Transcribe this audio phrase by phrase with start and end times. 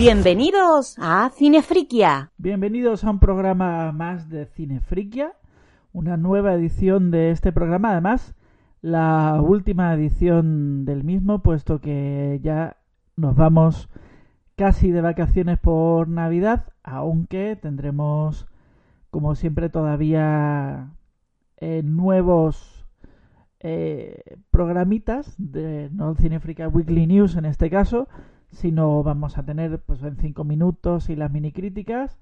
[0.00, 2.30] Bienvenidos a Cinefriquia.
[2.38, 5.34] Bienvenidos a un programa más de Cinefriquia,
[5.92, 8.34] una nueva edición de este programa, además
[8.80, 12.78] la última edición del mismo, puesto que ya
[13.16, 13.90] nos vamos
[14.56, 18.46] casi de vacaciones por Navidad, aunque tendremos,
[19.10, 20.94] como siempre, todavía
[21.58, 22.86] eh, nuevos
[23.58, 28.08] eh, programitas de no Cinefrica Weekly News en este caso,
[28.50, 32.18] sino vamos a tener pues en cinco minutos y las mini críticas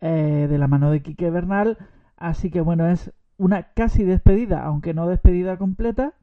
[0.00, 1.78] eh, de la mano de Quique Bernal.
[2.16, 6.14] Así que bueno, es una casi despedida, aunque no despedida completa,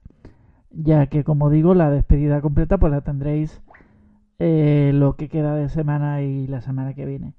[0.71, 3.61] ya que como digo, la despedida completa pues la tendréis
[4.39, 7.33] eh, lo que queda de semana y la semana que viene.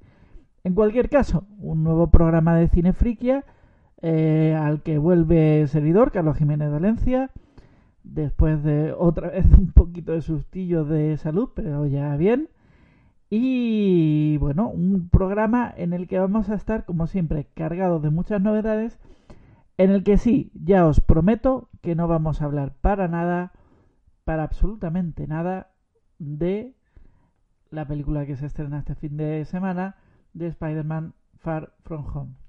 [0.63, 3.45] En cualquier caso, un nuevo programa de Cine Friquia
[4.01, 7.31] eh, al que vuelve servidor Carlos Jiménez Valencia
[8.05, 12.49] después de otra vez un poquito de sustillo de salud, pero ya bien.
[13.31, 18.41] Y bueno, un programa en el que vamos a estar, como siempre, cargados de muchas
[18.41, 19.01] novedades,
[19.77, 23.53] en el que sí, ya os prometo que no vamos a hablar para nada,
[24.25, 25.73] para absolutamente nada,
[26.19, 26.75] de
[27.71, 29.97] la película que se estrena este fin de semana,
[30.33, 32.44] de Spider-Man Far From Home.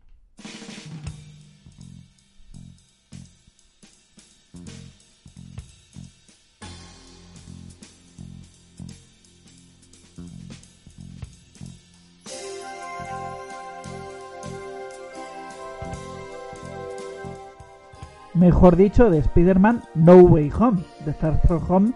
[18.36, 20.82] Mejor dicho, de Spider-Man No Way Home.
[21.06, 21.94] De Star From Home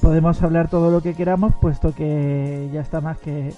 [0.00, 3.54] podemos hablar todo lo que queramos, puesto que ya está más que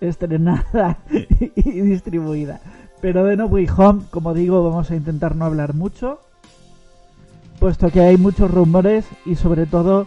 [0.00, 0.98] estrenada
[1.54, 2.60] y distribuida.
[3.00, 6.20] Pero de No Way Home, como digo, vamos a intentar no hablar mucho,
[7.58, 10.06] puesto que hay muchos rumores y sobre todo,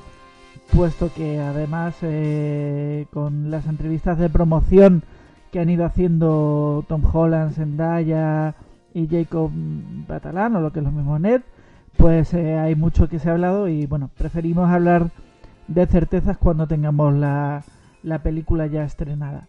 [0.74, 5.04] puesto que además eh, con las entrevistas de promoción
[5.52, 8.56] que han ido haciendo Tom Holland, Zendaya
[8.94, 9.52] y Jacob
[10.08, 11.42] Batalán, o lo que es lo mismo Ned,
[11.98, 15.10] pues eh, hay mucho que se ha hablado y bueno, preferimos hablar
[15.68, 17.64] de certezas cuando tengamos la,
[18.04, 19.48] la película ya estrenada.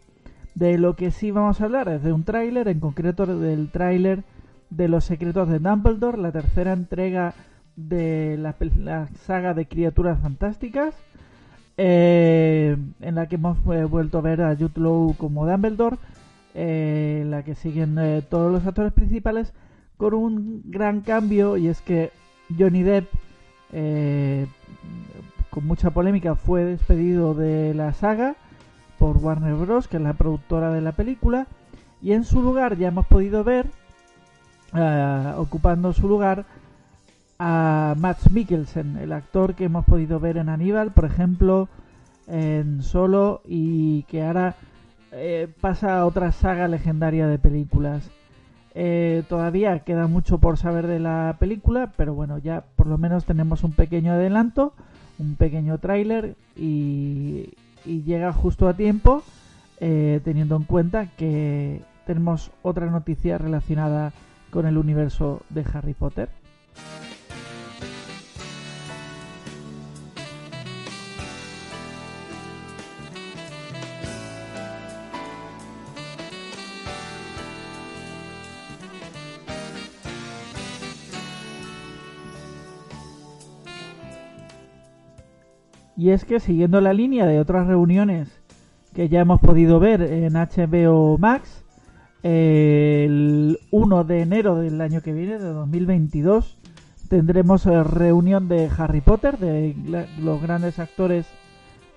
[0.54, 4.24] De lo que sí vamos a hablar es de un tráiler, en concreto del tráiler
[4.68, 7.34] de Los Secretos de Dumbledore, la tercera entrega
[7.76, 10.94] de la, saga de criaturas fantásticas,
[11.76, 15.96] eh, en la que hemos eh, vuelto a ver a Jude Law como Dumbledore
[16.54, 19.52] eh, la que siguen eh, todos los actores principales,
[19.96, 22.10] con un gran cambio y es que
[22.58, 23.08] Johnny Depp,
[23.72, 24.46] eh,
[25.50, 28.36] con mucha polémica, fue despedido de la saga
[28.98, 31.46] por Warner Bros., que es la productora de la película,
[32.02, 33.66] y en su lugar ya hemos podido ver,
[35.36, 36.44] ocupando su lugar,
[37.38, 41.70] a Matt Mikkelsen, el actor que hemos podido ver en Aníbal, por ejemplo,
[42.26, 44.56] en Solo, y que ahora
[45.12, 48.10] eh, pasa otra saga legendaria de películas.
[48.74, 53.24] Eh, todavía queda mucho por saber de la película, pero bueno, ya por lo menos
[53.24, 54.72] tenemos un pequeño adelanto,
[55.18, 57.54] un pequeño tráiler y,
[57.84, 59.22] llega justo a tiempo,
[59.80, 64.12] eh, teniendo en cuenta que tenemos otra noticia relacionada
[64.50, 66.28] con el universo de Harry Potter.
[85.96, 88.40] Y es que siguiendo la línea de otras reuniones
[88.94, 91.64] que ya hemos podido ver en HBO Max,
[92.22, 96.58] el 1 de enero del año que viene, de 2022,
[97.08, 99.74] tendremos eh, reunión de Harry Potter, de
[100.20, 101.26] los grandes actores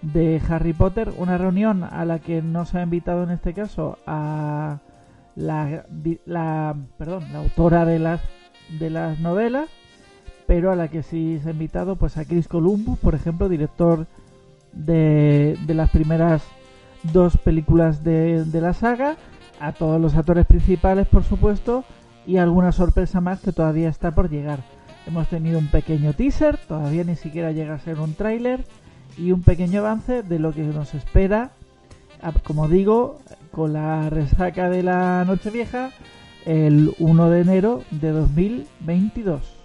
[0.02, 3.98] de Harry Potter, una reunión a la que no se ha invitado en este caso
[4.06, 4.80] a
[5.36, 5.86] la,
[6.26, 8.22] la, perdón, la autora de las,
[8.80, 9.70] de las novelas,
[10.48, 14.08] pero a la que sí se ha invitado pues a Chris Columbus, por ejemplo, director
[14.74, 16.44] de, las primeras
[17.04, 19.18] dos películas de, de, la saga,
[19.60, 21.84] a todos los actores principales, por supuesto,
[22.26, 24.60] y alguna sorpresa más que todavía está por llegar.
[25.06, 28.66] Hemos tenido un pequeño teaser, todavía ni siquiera llega a ser un tráiler,
[29.18, 31.52] y un pequeño avance de lo que nos espera,
[32.44, 33.20] como digo,
[33.52, 35.92] con la resaca de la Nochevieja,
[36.46, 39.63] el 1 de enero de 2022.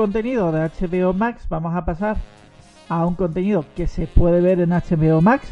[0.00, 2.16] Contenido de HBO Max vamos a pasar
[2.88, 5.46] a un contenido que se puede ver en HBO Max,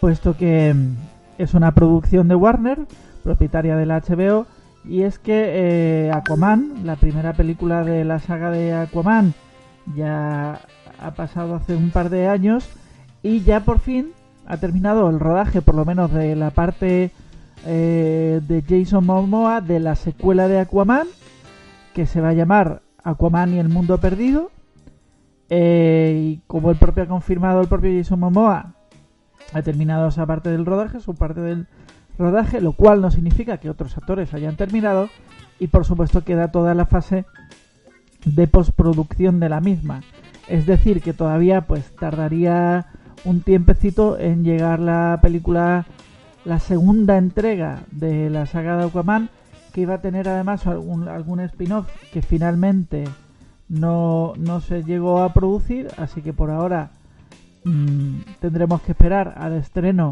[0.00, 0.96] puesto que mm,
[1.36, 2.78] es una producción de Warner,
[3.22, 4.46] propietaria de la HBO,
[4.86, 9.34] y es que eh, Aquaman, la primera película de la saga de Aquaman,
[9.94, 10.60] ya
[10.98, 12.66] ha pasado hace un par de años
[13.22, 14.12] y ya por fin
[14.46, 17.10] ha terminado el rodaje, por lo menos de la parte
[17.66, 21.06] eh, de Jason Momoa de la secuela de Aquaman,
[21.92, 24.50] que se va a llamar Aquaman y el mundo perdido.
[25.50, 28.74] Eh, y como el propio ha confirmado el propio Jason Momoa,
[29.52, 31.66] ha terminado esa parte del rodaje, su parte del
[32.18, 35.08] rodaje, lo cual no significa que otros actores hayan terminado
[35.58, 37.24] y por supuesto queda toda la fase
[38.24, 40.02] de postproducción de la misma.
[40.48, 42.86] Es decir, que todavía pues tardaría
[43.24, 45.86] un tiempecito en llegar la película,
[46.44, 49.30] la segunda entrega de la saga de Aquaman,
[49.74, 53.04] que iba a tener además algún, algún spin-off que finalmente
[53.68, 56.92] no, no se llegó a producir, así que por ahora
[57.64, 60.10] mmm, tendremos que esperar al estreno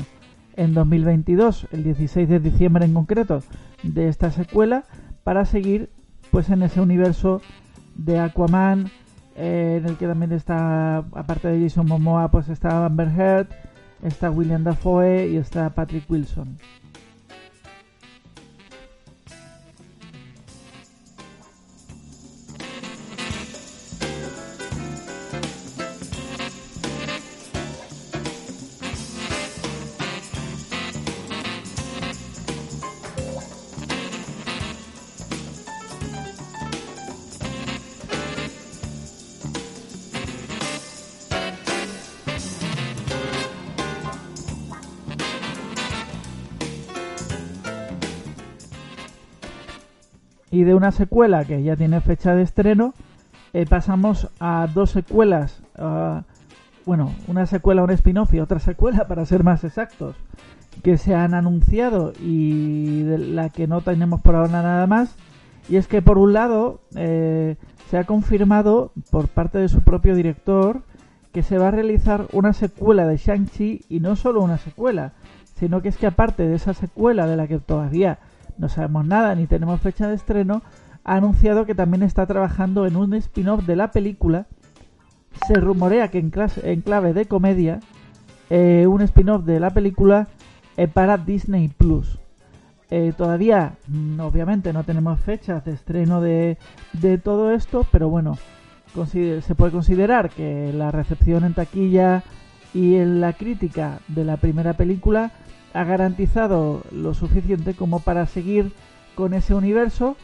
[0.56, 3.44] en 2022, el 16 de diciembre en concreto,
[3.84, 4.82] de esta secuela,
[5.22, 5.90] para seguir
[6.32, 7.40] pues en ese universo
[7.94, 8.90] de Aquaman,
[9.36, 13.46] eh, en el que también está, aparte de Jason Momoa, pues está Amber Heard,
[14.02, 16.58] está William Dafoe y está Patrick Wilson.
[50.52, 52.92] Y de una secuela que ya tiene fecha de estreno,
[53.54, 55.62] eh, pasamos a dos secuelas.
[55.78, 56.20] Uh,
[56.84, 60.14] bueno, una secuela, un spin-off y otra secuela, para ser más exactos,
[60.82, 65.16] que se han anunciado y de la que no tenemos por ahora nada más.
[65.70, 67.56] Y es que por un lado eh,
[67.88, 70.82] se ha confirmado por parte de su propio director
[71.32, 75.12] que se va a realizar una secuela de Shang-Chi y no solo una secuela,
[75.54, 78.18] sino que es que aparte de esa secuela de la que todavía
[78.58, 80.62] no sabemos nada ni tenemos fecha de estreno,
[81.04, 84.46] ha anunciado que también está trabajando en un spin-off de la película.
[85.46, 87.80] Se rumorea que en, clase, en clave de comedia,
[88.50, 90.28] eh, un spin-off de la película
[90.76, 92.18] eh, para Disney Plus.
[92.90, 96.58] Eh, todavía, mm, obviamente, no tenemos fechas de estreno de,
[96.92, 98.36] de todo esto, pero bueno,
[99.06, 102.22] se puede considerar que la recepción en taquilla
[102.74, 105.32] y en la crítica de la primera película
[105.74, 108.72] ha garantizado lo suficiente como para seguir
[109.14, 110.16] con ese universo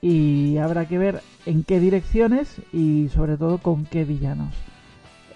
[0.00, 4.54] y habrá que ver en qué direcciones y sobre todo con qué villanos.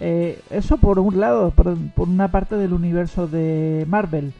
[0.00, 4.32] Eh, eso por un lado, por, una parte del universo de Marvel.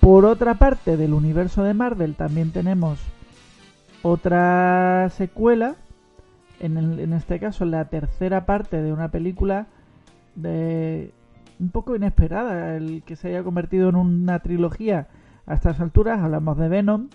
[0.00, 2.98] Por otra parte del universo de Marvel también tenemos
[4.02, 5.74] otra secuela,
[6.60, 9.66] en, el, en este caso la tercera parte de una película
[10.36, 11.12] de
[11.58, 15.08] un poco inesperada el que se haya convertido en una trilogía
[15.46, 16.20] a estas alturas.
[16.20, 17.08] Hablamos de Venom,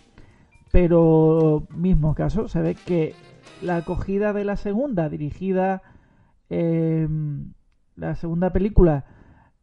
[0.71, 3.15] pero mismo caso, se ve que
[3.61, 5.81] la acogida de la segunda, dirigida,
[6.49, 7.07] eh,
[7.95, 9.05] la segunda película,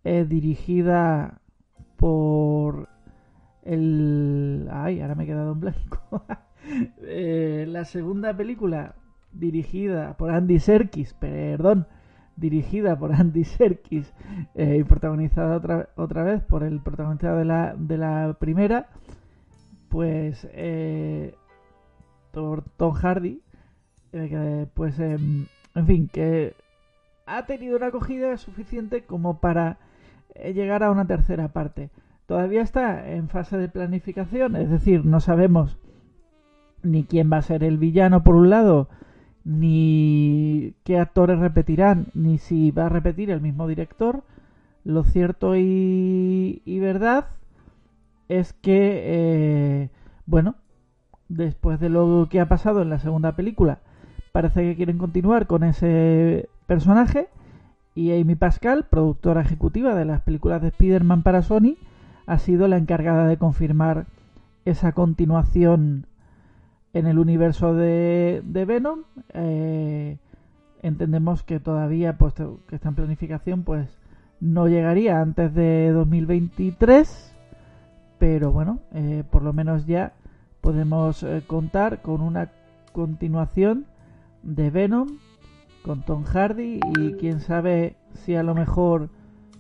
[0.04, 1.40] es dirigida
[1.96, 2.88] por
[3.62, 4.68] el...
[4.72, 6.24] Ay, ahora me he quedado en blanco.
[7.02, 8.94] eh, la segunda película
[9.32, 11.86] dirigida por Andy Serkis, perdón,
[12.40, 14.12] dirigida por Andy Serkis
[14.54, 18.88] eh, y protagonizada otra, otra vez por el protagonista de la, de la primera,
[19.88, 21.34] pues eh,
[22.32, 23.40] Tom Hardy,
[24.12, 26.54] eh, que, pues em, en fin, que
[27.26, 29.78] ha tenido una acogida suficiente como para
[30.34, 31.90] eh, llegar a una tercera parte.
[32.26, 35.76] Todavía está en fase de planificación, es decir, no sabemos
[36.82, 38.88] ni quién va a ser el villano por un lado,
[39.44, 44.22] ni qué actores repetirán, ni si va a repetir el mismo director.
[44.84, 47.26] Lo cierto y, verdad
[48.28, 49.90] es que, eh,
[50.26, 50.54] bueno,
[51.28, 53.80] después de lo que ha pasado en la segunda película,
[54.32, 57.28] parece que quieren continuar con ese personaje.
[57.94, 61.76] Y Amy Pascal, productora ejecutiva de las películas de Spider-Man para Sony,
[62.26, 64.06] ha sido la encargada de confirmar
[64.64, 66.06] esa continuación
[66.92, 69.04] en el universo de, Venom.
[69.34, 70.18] Eh,
[70.82, 73.98] entendemos que todavía pues, que está en planificación pues
[74.40, 77.36] no llegaría antes de 2023
[78.18, 80.14] pero bueno eh, por lo menos ya
[80.62, 82.50] podemos eh, contar con una
[82.92, 83.84] continuación
[84.42, 85.18] de Venom
[85.82, 89.10] con Tom Hardy y quién sabe si a lo mejor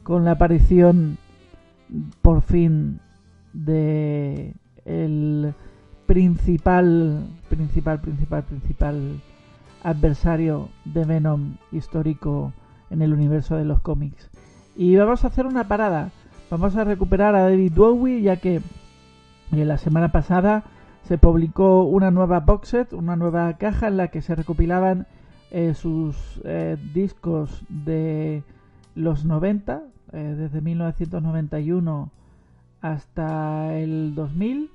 [0.02, 1.18] con la aparición
[2.22, 3.00] por fin
[3.52, 5.54] de el
[6.10, 9.20] principal principal principal principal
[9.84, 12.52] adversario de Venom histórico
[12.90, 14.28] en el universo de los cómics.
[14.74, 16.10] Y vamos a hacer una parada.
[16.50, 20.64] Vamos a recuperar a David Bowie ya que eh, la semana pasada
[21.04, 25.06] se publicó una nueva box set, una nueva caja en la que se recopilaban
[25.52, 28.42] eh, sus eh, discos de
[28.96, 32.10] los 90, desde 1991
[32.80, 34.70] hasta el 2000.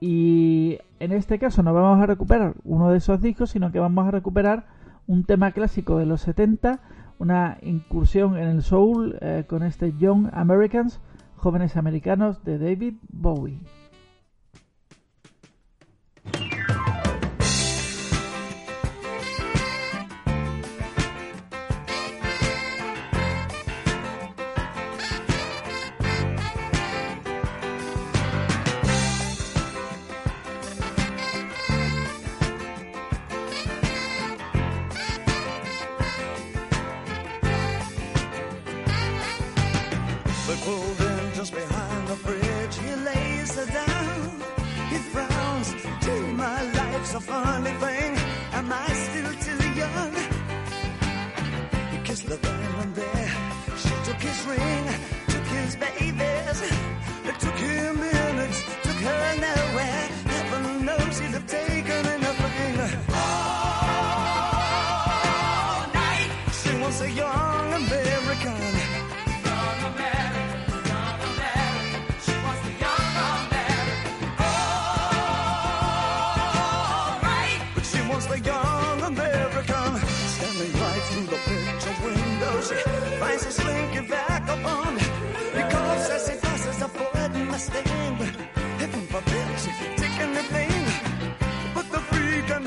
[0.00, 4.06] Y en este caso no vamos a recuperar uno de esos discos, sino que vamos
[4.06, 4.66] a recuperar
[5.06, 6.80] un tema clásico de los 70,
[7.18, 11.00] una incursión en el soul con este Young Americans,
[11.36, 13.60] jóvenes americanos de David Bowie.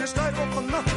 [0.09, 0.88] stifle for nothing.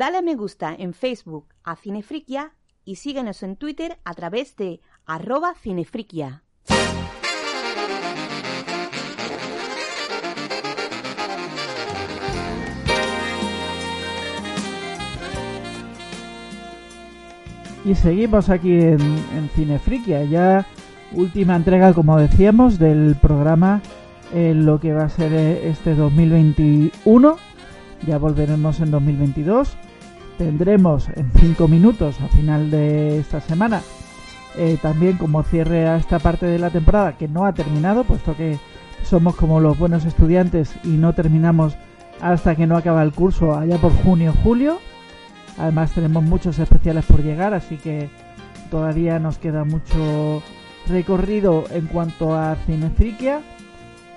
[0.00, 2.54] Dale a me gusta en Facebook a Cinefriquia
[2.86, 6.42] y síguenos en Twitter a través de arroba cinefriquia.
[17.84, 20.66] Y seguimos aquí en, en Cinefriquia, ya
[21.12, 23.82] última entrega, como decíamos, del programa
[24.32, 27.36] en lo que va a ser eh, este 2021.
[28.06, 29.76] Ya volveremos en 2022.
[30.40, 33.82] Tendremos en 5 minutos, a final de esta semana,
[34.56, 38.34] eh, también como cierre a esta parte de la temporada, que no ha terminado, puesto
[38.34, 38.58] que
[39.02, 41.76] somos como los buenos estudiantes y no terminamos
[42.22, 44.78] hasta que no acaba el curso, allá por junio julio.
[45.58, 48.08] Además tenemos muchos especiales por llegar, así que
[48.70, 50.42] todavía nos queda mucho
[50.88, 53.42] recorrido en cuanto a Cinefriquia.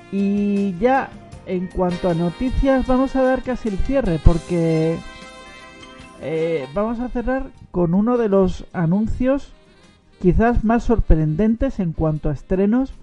[0.09, 1.09] Y ya
[1.47, 4.97] en cuanto a noticias vamos a dar casi el cierre porque
[6.23, 9.53] eh, vamos a cerrar con uno de los anuncios
[10.21, 12.93] quizás más sorprendentes en cuanto a estrenos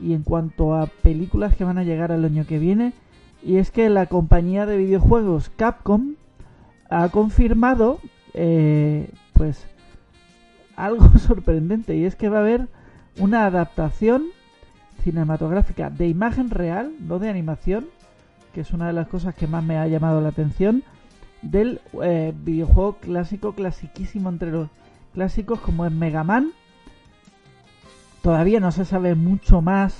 [0.00, 2.92] y en cuanto a películas que van a llegar el año que viene.
[3.42, 6.14] Y es que la compañía de videojuegos Capcom
[6.88, 7.98] ha confirmado
[8.34, 9.66] eh, pues
[10.76, 12.68] algo sorprendente y es que va a haber
[13.18, 14.26] una adaptación
[15.02, 17.86] cinematográfica de imagen real, no de animación,
[18.54, 20.84] que es una de las cosas que más me ha llamado la atención,
[21.42, 24.68] del eh, videojuego clásico, clasiquísimo entre los
[25.14, 26.50] clásicos como es Mega Man.
[28.22, 29.96] Todavía no se sabe mucho más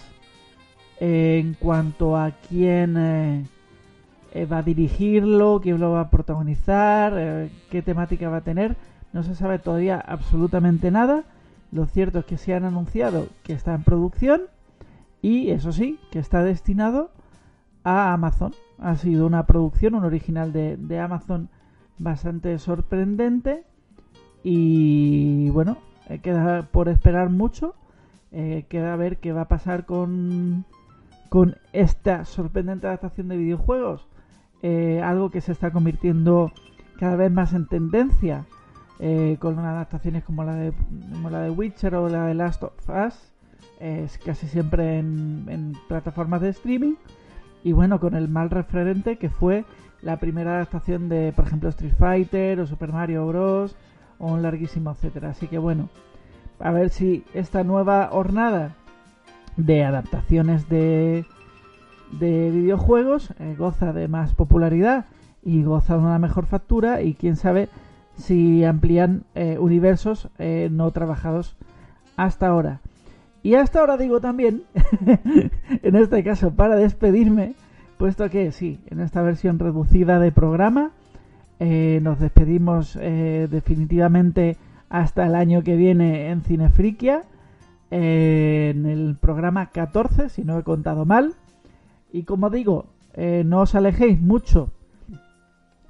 [1.01, 7.83] eh, en cuanto a quién eh, va a dirigirlo, quién lo va a protagonizar, qué
[7.83, 8.77] temática va a tener.
[9.13, 11.25] No se sabe todavía absolutamente nada.
[11.71, 14.43] Lo cierto es que se han anunciado que está en producción
[15.23, 17.11] y eso sí, que está destinado
[17.85, 18.55] a Amazon.
[18.81, 21.49] Ha sido una producción, un original de, Amazon
[21.99, 23.65] bastante sorprendente
[24.45, 27.75] y bueno, eh, queda por esperar mucho.
[28.31, 30.65] Eh, queda a ver qué va a pasar con,
[31.29, 34.07] con esta sorprendente adaptación de videojuegos.
[34.63, 36.53] Eh, algo que se está convirtiendo
[36.99, 38.45] cada vez más en tendencia
[39.39, 40.73] con adaptaciones como la de
[41.13, 43.15] como la de Witcher o la de Last of Us
[43.79, 46.97] es casi siempre en, en plataformas de streaming
[47.65, 49.65] y bueno con el mal referente que fue
[50.03, 53.77] la primera adaptación de por ejemplo Street Fighter o Super Mario Bros
[54.19, 55.89] o un larguísimo etcétera así que bueno
[56.61, 58.75] a ver si esta nueva hornada
[59.57, 61.25] de adaptaciones de
[62.13, 65.07] de videojuegos eh, goza de más popularidad
[65.43, 67.69] y goza de una mejor factura y quién sabe
[68.17, 71.57] si amplían eh, universos eh, no trabajados
[72.17, 72.81] hasta ahora.
[73.43, 74.65] Y hasta ahora digo también,
[75.83, 77.55] en este caso para despedirme,
[77.97, 80.93] puesto que sí, en esta versión reducida de programa
[81.61, 84.57] eh, nos despedimos eh, definitivamente
[84.89, 87.23] hasta el año que viene en Cinefriquia,
[87.91, 91.35] eh, en el programa 14, si no he contado mal.
[92.13, 92.87] Y como digo,
[93.45, 94.71] no os alejéis mucho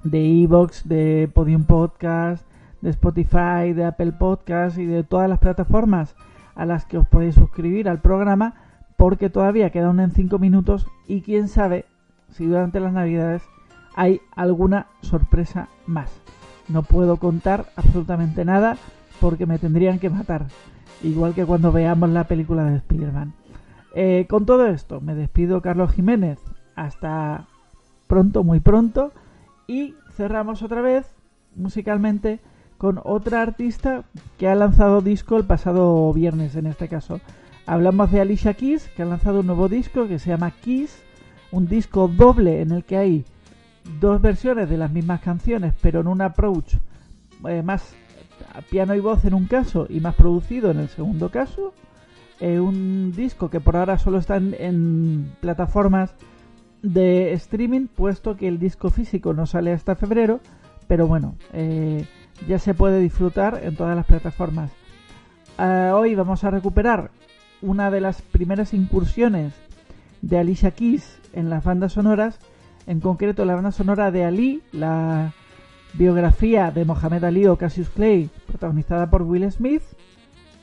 [0.03, 2.45] de Evox, de Podium Podcast,
[2.81, 6.15] de Spotify, de Apple Podcast y de todas las plataformas
[6.59, 8.53] a las que os podéis suscribir al programa,
[8.97, 11.85] porque todavía queda un en 5 minutos y quién sabe
[12.31, 13.41] si durante las navidades
[13.95, 16.11] hay alguna sorpresa más.
[16.67, 18.77] No puedo contar absolutamente nada
[19.21, 20.47] porque me tendrían que matar,
[21.01, 23.33] igual que cuando veamos la película de Spider-Man.
[23.95, 26.39] Eh, con todo esto, me despido Carlos Jiménez.
[26.75, 27.45] Hasta
[28.07, 29.13] pronto, muy pronto.
[29.65, 31.09] Y cerramos otra vez
[31.55, 32.41] musicalmente
[32.79, 34.05] con otra artista
[34.37, 37.19] que ha lanzado disco el pasado viernes en este caso.
[37.65, 40.97] Hablamos de Alicia Keys, que ha lanzado un nuevo disco que se llama Keys,
[41.51, 43.25] un disco doble en el que hay
[43.99, 46.75] dos versiones de las mismas canciones, pero en un approach
[47.49, 47.93] eh, más
[48.69, 51.73] piano y voz en un caso y más producido en el segundo caso.
[52.39, 56.15] Eh, un disco que por ahora solo está en, plataformas
[56.81, 60.39] de streaming, puesto que el disco físico no sale hasta febrero,
[60.87, 62.07] pero bueno, eh,
[62.47, 64.71] ya se puede disfrutar en todas las plataformas.
[65.57, 67.11] Eh, hoy vamos a recuperar
[67.61, 69.53] una de las primeras incursiones
[70.21, 72.39] de Alicia Keys en las bandas sonoras,
[72.87, 75.33] en concreto la banda sonora de Ali, la
[75.93, 79.83] biografía de Mohamed Ali o Cassius Clay, protagonizada por Will Smith,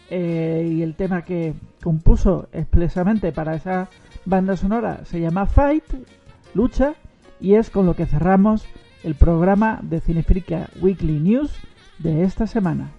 [0.08, 3.88] eh, y el tema que compuso expresamente para esa
[4.24, 5.84] banda sonora se llama Fight,
[6.54, 6.94] lucha,
[7.40, 8.66] y es con lo que cerramos
[9.07, 11.53] el programa de Cinefrica Weekly News
[11.99, 12.90] de esta semana.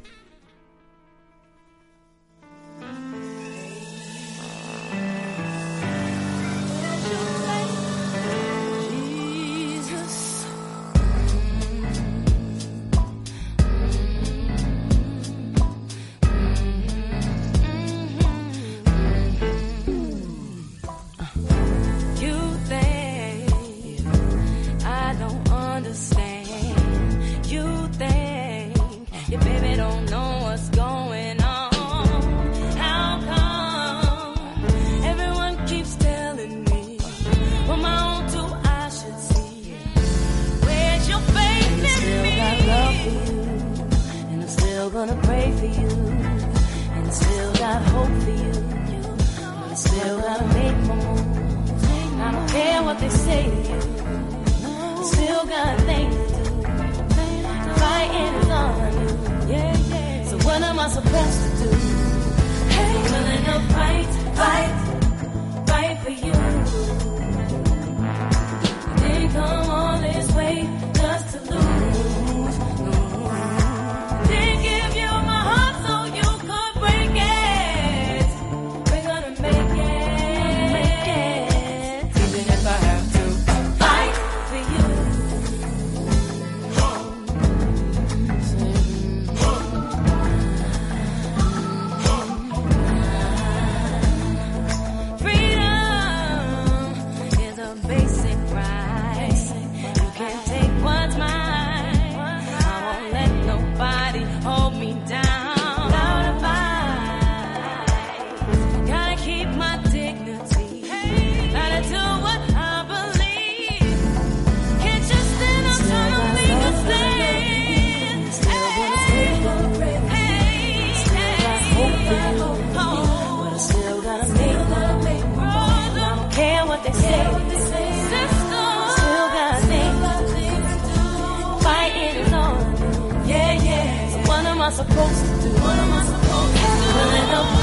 [134.67, 135.56] I supposed to do?
[135.62, 137.57] What am I supposed to do?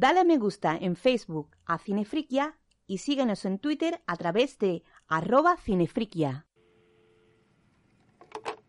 [0.00, 4.82] Dale a me gusta en Facebook a Cinefriquia y síguenos en Twitter a través de
[5.08, 6.46] arroba cinefriquia.